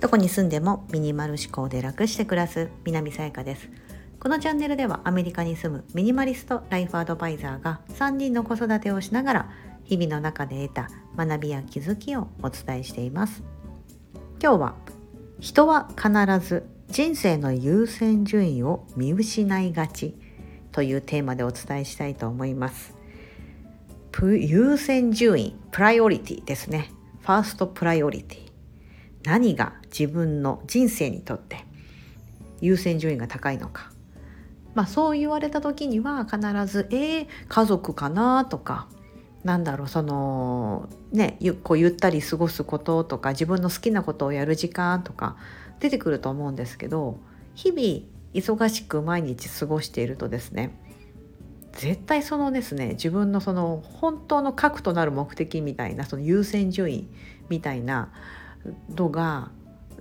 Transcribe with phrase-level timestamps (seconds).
[0.00, 3.68] どこに住んでもミニマル思考で楽して暮らす南さやかです。
[4.18, 9.50] このチャンネルではアメリカに住むミニマリストライフアドバイザーが3人の子育てをしながら
[9.84, 13.42] 日々の中で得た学びや気づきをお伝えしています。
[14.42, 14.74] 今日は
[15.38, 16.10] 人は必
[16.46, 20.16] ず人生の優先順位を見失いがち
[20.72, 22.99] というテーマでお伝えしたいと思います。
[24.22, 26.90] 優先順位プライオリティですね
[27.20, 28.50] ファーストプライオリティ
[29.24, 31.64] 何が自分の人生にとって
[32.60, 33.90] 優先順位が高いのか
[34.74, 38.88] まあそう言われた時には必ず「えー、家族かな?」とか
[39.44, 45.36] なんだろうそのねゆこうゆったり過ごすこととか自分の好きなことをやる時間とか
[45.80, 47.18] 出てくると思うんですけど
[47.54, 50.78] 日々忙しく毎日過ごしているとですね
[51.72, 57.08] 絶対そのですね自分のその本当の核となる目的みたいなその優先順位
[57.48, 58.12] みたいな
[58.88, 59.50] 度が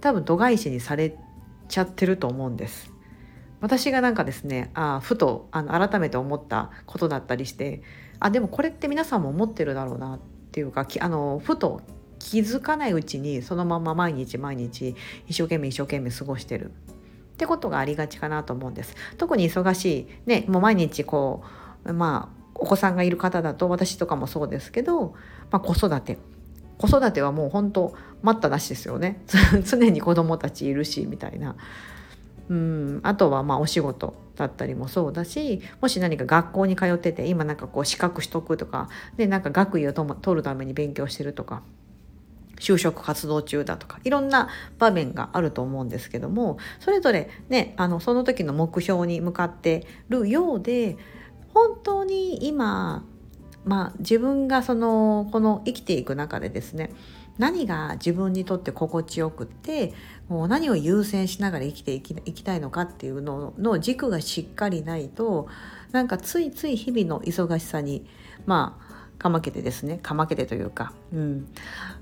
[0.00, 1.16] 多分度外視にされ
[1.68, 2.92] ちゃってると思うんです。
[3.60, 7.82] 私がなんかですねあふとあの改めて思ったことだったりして
[8.20, 10.20] あでもこれって皆さんも思ってるだろうなっ
[10.52, 11.80] ていうかあのふと
[12.18, 14.94] 気づかないうちにそのまま毎日毎日
[15.26, 16.72] 一生懸命一生懸命過ごしてる
[17.36, 18.96] ってことがありがちかなと思うんです。
[19.18, 21.44] 特に忙しいねもう毎日こ
[21.84, 25.14] うまあお子さんがいる方だと私とかもそうですけど、
[25.50, 26.16] まあ、子育て
[26.78, 29.22] 子育てはもう本当待ったなしですよね
[29.64, 31.56] 常に子供たちいるしみたいな。
[32.48, 41.62] うんあとはまあお仕事だったりもそうだしもし何か学校に通ってて今なんかこう資格取得とかでなんか学位を取るために勉強してるとか
[42.58, 50.96] 就職活動中だとかいろんな場面があると思うんですけどもそれぞれねあのその時の目標に向かってるようで
[51.52, 53.04] 本当に今
[53.64, 56.90] まあ自分がそのこの生きていく中でですね
[57.38, 59.92] 何が自分にとって心地よくって
[60.28, 65.48] もう何を優先しながら生きていきたいのかっていうのの軸がしっかりないと
[65.92, 68.06] なんかついつい日々の忙しさに
[68.46, 68.85] まあ
[69.18, 69.98] かまけてですね。
[70.02, 71.48] かまけてというか、うん、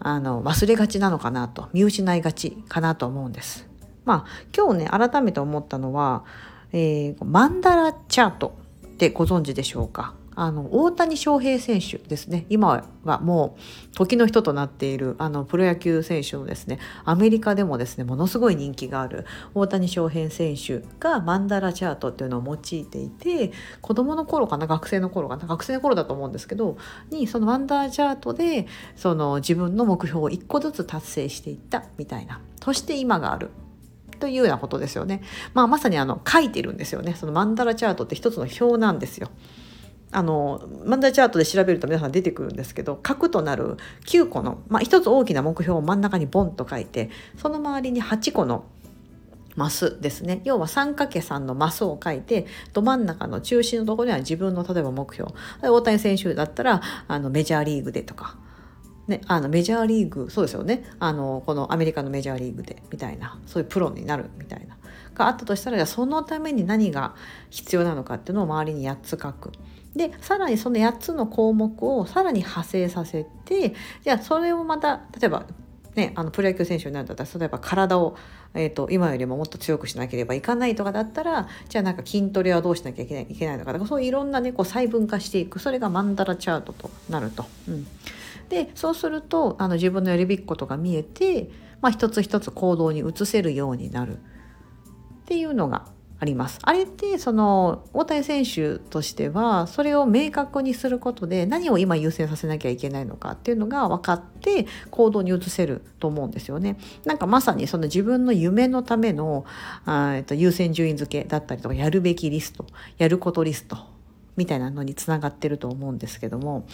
[0.00, 1.68] あの忘れがちなのかなと。
[1.72, 3.66] 見失いがちかなと思うんです。
[4.04, 6.24] まあ今日ね改めて思ったのは、
[6.72, 10.14] えー、マンダラチャートってご存知でしょうか？
[10.40, 23.50] あの大谷翔平選手ですね今はもう時の人となっているあのプロ野球選手のですねアメリカでもですねものすごい人気がある大谷翔平選手がマンダラチャートっていうのを用いていて
[23.82, 26.78] 子どもの頃かな学生の頃かな学生の頃だと思うんですけど
[27.10, 33.50] にそのマンダラチャートでその自分の目標を一個ずつ達成していったみたいなそして今がある
[34.20, 35.22] というようなことですよね。
[35.54, 37.14] まあ、まさにあの書いてるんですよね。
[37.14, 39.30] そのマンダラチャートって一つの表なんですよ。
[40.10, 43.76] あのマンダチャートで調べると皆さん出てくるんですけど核となる
[44.06, 48.64] 9個の、まあ、1つ大きな目標を真ん中にボンと書いてその周りに8個の
[49.54, 58.36] マスですね要は 3×3 のマスを書いてど真ん中の中心のところには自分の例えば目標大谷選手だったらあのメジャーリーグでとか。
[59.08, 64.76] ね、あのメジャーリーグそうですよねあのこのアメリカのメジャーリーグでみたいなそういうプロになるみたいな
[65.14, 67.14] があったとしたらそのために何が
[67.48, 69.52] 必要なのかっていうのを周りに8つ書く。
[69.98, 75.44] でさらにその8つの項目をさらに派生させてじゃあそれをまた例えば
[75.94, 78.16] ね、あのプロ野球選手になるんだったら例えば体を、
[78.54, 85.58] えーと、今よりももっと強くしなければいかないとかだったらじゃあなんか筋トレはどうしなきゃいけないいけないのかとかそういういろんなねこう細分化していく。
[85.58, 87.46] それがマンダラチャートとなると。
[87.66, 87.86] うん、
[88.48, 94.18] でそうするとあの自分のやるべきことが見えて、まあ、一つ一つ行動に移せるようになる。
[94.18, 94.20] っ
[95.26, 95.88] ていうのが
[96.20, 96.58] あります。
[96.62, 106.76] あれってその大谷選手としてはそれを明確にすることで何を今優先させなきゃいけないのかっていうのが分かって行動に移せると思うんですよね。
[107.04, 109.44] なんかまさにその自分の夢のための
[109.84, 112.66] あ、えっと、優先順位付けだったりとかやるべきリスト
[112.98, 113.78] やることリスト
[114.36, 116.66] みたいなのにつながってると思うんですけども、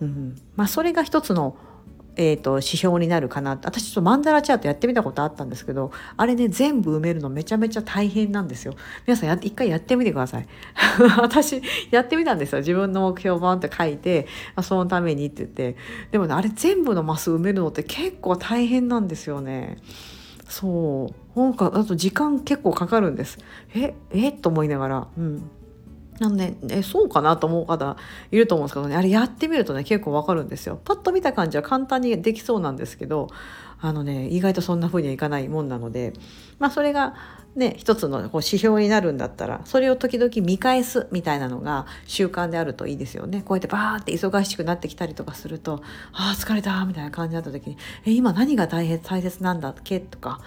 [0.00, 1.56] うんまあ、それが一つの
[2.20, 8.74] えーと、指標になるかな私ちょっとマンダラチャートやってみたことあったんですけどあれね全部埋めるのめちゃめちゃ大変なんですよ。
[9.06, 10.46] 皆さんや一回やってみてください。
[11.22, 11.62] 私
[11.92, 12.58] やってみたんですよ。
[12.58, 14.26] 自分の目標バンって書いて
[14.62, 15.76] そのためにって言って。
[16.10, 19.78] でもねあれ全部のマス埋めるのって結構大変なんですよね。
[20.48, 21.40] そう。
[21.40, 23.38] なんかあと時間結構かかるんです。
[23.74, 24.32] ええ？
[24.32, 25.08] と思いながら。
[25.16, 25.50] うん。
[26.20, 27.96] なので、えそうかなと思う方
[28.30, 30.80] いると思うんですけどねあれやってみるとね結構わかるんですよ。
[30.84, 33.28] パッと見た感じは簡単にできそうなんですけど
[33.80, 36.12] あのね意外とそんな風にはいかないもんなので
[36.58, 37.14] まあそれが
[37.54, 43.42] ね一つのこう指標になるんだったらそれを時々見返すみたいなのが習慣であるといいですよね。
[43.42, 45.80] こうやってバーって忙しくなってきたりとかすると
[46.12, 50.40] 「ああ疲れた」みたいな感じになった時に「え今何が大変大切なんだっけ?」とか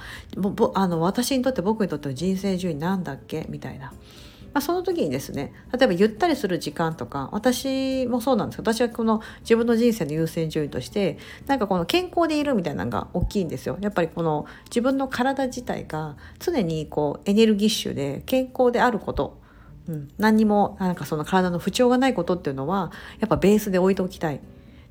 [0.73, 3.93] あの「私にとって僕にとっての人生順位なんだっけ?」みたいな。
[4.53, 11.17] まあ、その時にですね例えばゆったりする時間とか私もそうなんですけど私はこの自分の人生の優先順位として
[11.47, 13.77] なんかこの健康でいるみたいなのが大きいんですよ。
[13.81, 19.39] やっぱりこの自分の体自体が常にこうエネルギッシュで健康であること
[19.87, 24.39] うん、何にもなんかその体の不調がないことっていうのはやっぱベースで置いておきたい。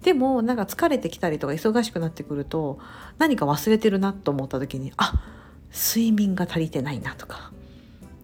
[0.03, 2.79] でもなんか疲れてきたりとか忙しくなってくると
[3.19, 5.21] 何か忘れてるなと思った時にあ
[5.75, 7.53] 睡眠が足りてないなとか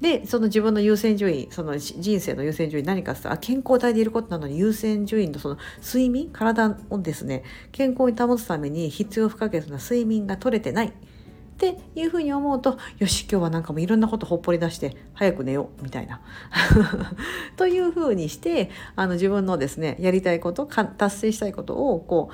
[0.06, 6.30] でその自分の優先順位その人生の優先順位何かってあ健康体でいることなのに優先順位のその睡眠？
[6.30, 7.42] 体をですね
[7.72, 10.86] 健康に保つために必要不可欠な睡眠が取れてない。
[10.86, 15.82] っていうふうに思うとよし今日はなんかもういろんなことほっぽり出して早く寝よう。
[15.82, 16.20] みたいな。
[17.56, 22.30] というふうにしてあの自分のですねやりたいこと達成したいことをこ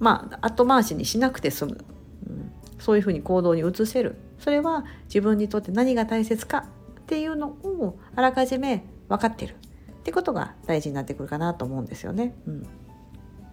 [0.00, 1.84] うまあ後回しにしなくて済む、
[2.28, 4.16] うん、そういうふうに行動に移せる。
[4.40, 6.64] それは自分にとって何が大切か
[7.10, 9.56] っていうのをあらかじめ分かってる。
[9.98, 12.36] ってことが大事になってくるかなと思うんですよね。
[12.46, 12.66] うん。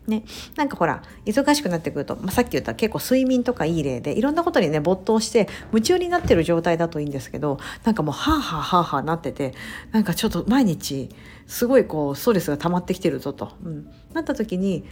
[0.05, 0.23] ね、
[0.55, 9.53] なんかほら忙しくなってくると、まあ、さっき言った結構睡眠とかいい例でいろんなことにね没頭して夢中になってる状態だといいんですけどなんかもうハーハーハーハーなってて
[9.91, 11.09] なんかちょっと毎日
[11.45, 14.85] すごいこうストレスが溜まってきてるぞと、うん、なった時に、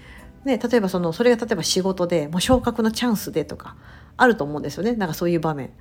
[0.44, 3.78] ね、例えばそのそれが例えば仕事でもう昇格のチャンスでとか
[4.18, 4.96] あると思うんですよね。
[4.96, 5.72] なんかそういう場面。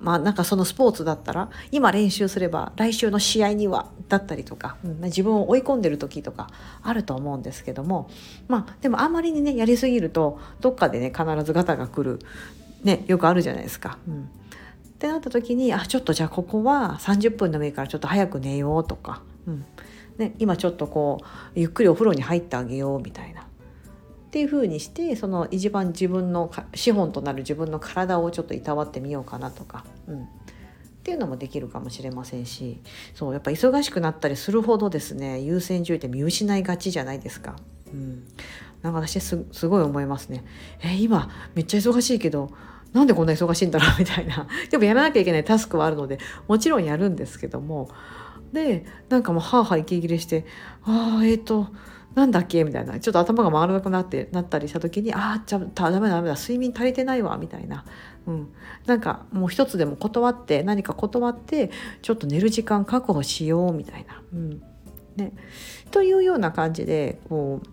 [0.00, 6.48] まあなんかそのスポーツだったら今練習すれば来週の試合にはだったりとか、うん、自分を追い込んでる時とか
[6.82, 8.10] あると思うんですけども
[8.48, 12.18] まあでもあんまりにねやりすぎるとどっかでね必ずガタが来る、
[12.82, 13.98] ね、よくあるじゃないですか。
[14.08, 14.26] うん、っ
[14.98, 19.64] てなった時にあちょっとじゃあここは30分でもいいからちょっと早く寝ようとか、うん
[20.16, 21.26] ね、今ちょっとこう
[21.58, 23.46] ゆっくりお風呂に入ってあげようみたいな。
[24.30, 30.26] っていう風にしてその一番自分の資本となる自分の体をちょっといたわってみようかなとか、うん、っ
[31.02, 32.80] ていうのもできるかもしれませんし。
[33.12, 37.56] そうやっぱ忙しくなったりするほどですね優先順位って見失いがちじゃないですか。
[37.92, 38.24] うん、
[38.82, 40.44] なんか私すすごい思いますね。
[40.80, 42.52] え今めっちゃ忙しいけど
[42.92, 43.98] なんでこんな忙しいんだろう？
[43.98, 44.46] みたいな。
[44.70, 47.90] でもやらなきゃいけないタスクはあるのでもちろんやるんですけども。
[48.52, 50.44] でなんかもうハーハー息切れして
[50.82, 51.68] ああえっ、ー、と
[52.14, 52.64] なんだっけ？
[52.64, 52.98] みたいな。
[52.98, 56.34] ちょっと頭が回らなくなってなったりした時にああじゃダメだダメだ。
[56.34, 57.36] 睡眠足りてないわ。
[57.38, 57.84] みたいな、
[58.26, 58.48] うん、
[58.86, 61.70] なんかもう一つでも断って何か断って
[62.02, 63.72] ちょっと寝る時間確保しよう。
[63.72, 64.22] みたいな。
[64.32, 64.62] うん。
[65.16, 65.32] ね、
[65.90, 67.66] というような感じでこう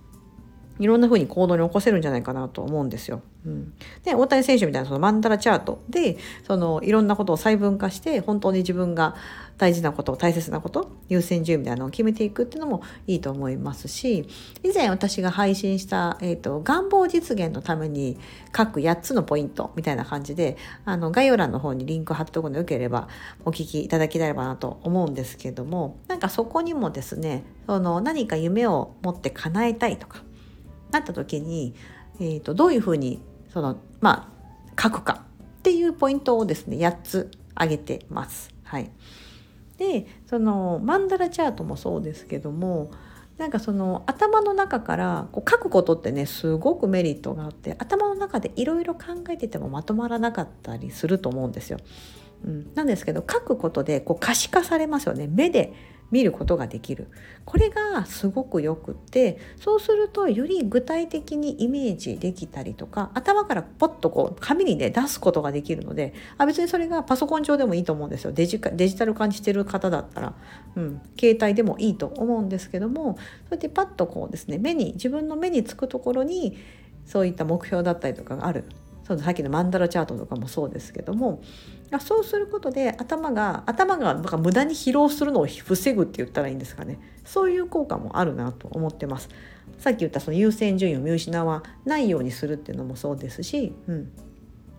[0.79, 3.21] いろんな風に行動に起こせるんじゃないかなと思うんですよ。
[3.45, 9.15] うん、で大谷選手みたいなそのマンダラチャートでそのいろんなことを細分化して本当に自分が
[9.57, 14.27] 大事なこと大切なこと優先順位みたいなのを決めていくっていうのもいいと思いますし
[14.63, 18.19] 以前私が配信した、えーと、願望実現のために
[18.51, 23.07] 各8つのポイントみたいな感じであの概要欄の方にリンク貼っておくのでよければ
[23.45, 30.23] お聞きいただければなと思うんですけどもなんかそこにもですねその何か夢を持って叶えたいとか
[30.91, 31.75] なった時に、
[32.19, 33.21] えーと、どういうふうに
[33.53, 34.31] そのま
[34.75, 35.25] あ書くか
[35.59, 38.53] っていうポイントをですね8つ挙げてます。
[38.63, 38.91] はい、
[39.77, 42.91] でそのマンダラチャートもそうですけども
[43.37, 51.77] なんかその頭の中からこう書くことってねすごくメリットがあって頭の中でいろいろ考えててもまとまらなかったりすると思うんですよ。
[52.45, 55.73] うん、なんですけど書くことでこう可視化されますよね目で
[56.11, 57.07] 見ることができる。
[57.45, 68.31] これがすごくよくってそうするとより具体的にイメージできたりとか頭からポッとこう紙にね出すことができるのであ別にそれがパソコン上でもいいと思うんですよ。
[68.31, 70.33] デジデジタル化にしてる方だったら、
[70.75, 73.21] うん、携帯でもいいと思うんですけどもそ
[73.51, 76.57] うやってパッとこうですね目に自分の目につくところに
[77.05, 78.65] そういった目標だったりとかがある。
[79.07, 81.41] そうさっきのマンダラチャートとかもそうですけども
[82.01, 86.99] そうすることで頭が頭がなんか無駄に疲労するのを防ぐって言ったらいいんですかね。
[87.23, 89.29] そういう効果もあるなと思ってます。
[89.77, 94.11] さっき言ったその優先順位を見失わないようにするっていうのもそうですし、うん、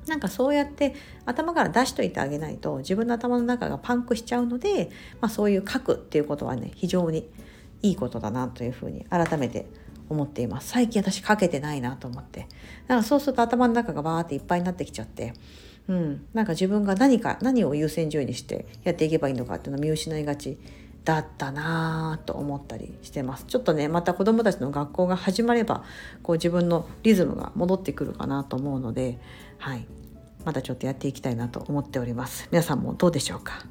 [0.07, 0.95] なんかそうやって
[1.25, 4.91] 頭から出しといてあげないと自分の頭の中がパンクしちゃうので、
[5.23, 7.31] まあ、そういう書くっていうことはね非常に
[7.81, 9.67] いいことだなというふうに改めて
[10.09, 10.69] 思っています。
[10.69, 12.47] 最近私書けてないなと思って。
[12.87, 15.35] なんかそうすると頭の中がバーっていっぱいになってきちゃって。
[15.89, 20.59] うん、なんか自分が何か何を優先順位にしてやっていけばいいのかっていうのを見失いがち
[21.05, 23.45] だったなぁと思ったりしてます。
[23.47, 25.85] ちょっとねまた子どもたちの学校が始まれば
[26.23, 29.19] こう自分のリズムが戻ってくるかなと思うので
[29.59, 29.87] はい。
[30.45, 32.49] またちょっとやっていきたいなと思っております。
[32.53, 33.67] 皆さんもどうでしょうか？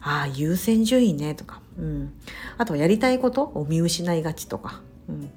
[0.00, 2.12] ああ優先順位ねとか、うん、
[2.56, 5.30] あとやりたいことを見失いがちとか、うん、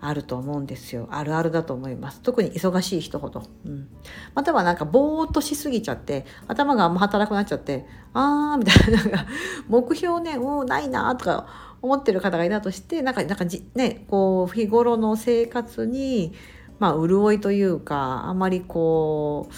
[0.00, 1.08] あると思うんですよ。
[1.10, 2.20] あるあるだと思います。
[2.22, 3.88] 特に忙しい人ほど、うん、
[4.34, 9.26] またはなんかぼーっとしすぎちゃって頭があんま働くなっちゃってあーみたいななんか
[9.68, 11.46] 目標ねもうないなとか
[11.82, 16.32] 思ってる方がいたとしてなんかなんかじねこう日頃の生活に
[16.80, 19.48] まあ、潤いというかあまりこ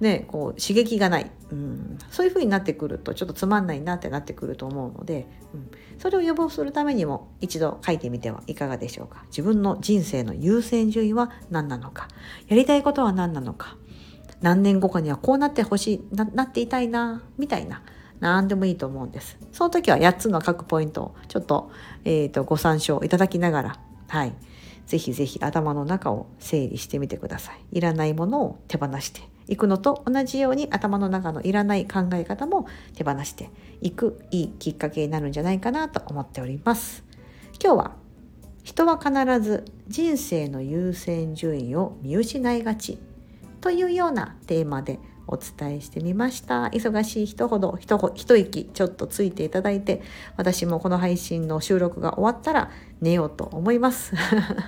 [0.00, 9.24] うねこう刺激がない、うん、そういう風になってくるとちょっとつまんないなってなってくると思うので、うん、それを予防するためにも一度書いてみてはいかがでしょうか。
[9.26, 12.08] 自分の人生の優先順位は何なのか。
[12.46, 13.76] やりたいことは何なのか。
[14.40, 16.14] 何年後かにはこうなってほしい。
[16.14, 17.82] ななっていたいなみたいな
[18.20, 19.36] 何でもいいと思うんです。
[19.50, 21.72] その時は8つの各ポイントをちょっと,、
[22.04, 24.32] えーとご参照いただきながらはい。
[24.88, 27.78] ぜひぜひ頭の中を整理してみてください。
[27.78, 33.50] いらないものを手放していくのと同じように頭の中のいらない考え方も手放して
[33.82, 37.04] いくいいきっかけになるんじゃないかなと思っております。
[37.62, 37.92] 今日は
[38.64, 42.98] 人は必ず人生の優先順位を見失いがち
[43.60, 46.64] というようなテーマでお伝えしてみました。
[46.66, 47.98] 忙しい人ほど一
[48.36, 50.02] 息ちょっとついていただいて
[50.36, 52.70] 私もこの配信の収録が終わったら
[53.00, 54.14] 寝ようと思います。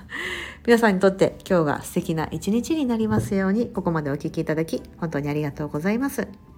[0.66, 6.49] 皆さんにとって今日が素敵な一日になりますようにここまでお聴きいただき本当にありがとうございます。